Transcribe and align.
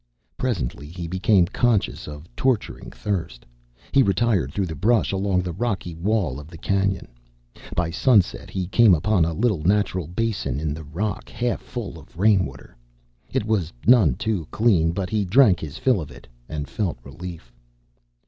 Presently 0.35 0.87
he 0.87 1.05
became 1.07 1.45
conscious 1.45 2.07
of 2.07 2.27
torturing 2.35 2.89
thirst. 2.89 3.45
He 3.91 4.01
retired 4.01 4.51
through 4.51 4.65
the 4.65 4.73
brush, 4.75 5.11
along 5.11 5.43
the 5.43 5.53
rocky 5.53 5.93
wall 5.93 6.39
of 6.39 6.47
the 6.47 6.57
canyon. 6.57 7.07
By 7.75 7.91
sunset 7.91 8.49
he 8.49 8.65
came 8.65 8.95
upon 8.95 9.25
a 9.25 9.33
little 9.33 9.61
natural 9.61 10.07
basin 10.07 10.59
in 10.59 10.75
a 10.75 10.81
rock, 10.81 11.29
half 11.29 11.61
full 11.61 11.99
of 11.99 12.17
rain 12.17 12.47
water. 12.47 12.75
It 13.31 13.45
was 13.45 13.71
none 13.85 14.15
too 14.15 14.47
clean, 14.49 14.91
but 14.91 15.11
he 15.11 15.23
drank 15.23 15.59
his 15.59 15.77
fill 15.77 16.01
of 16.01 16.09
it, 16.09 16.27
and 16.49 16.67
felt 16.67 16.97
relief. 17.03 17.53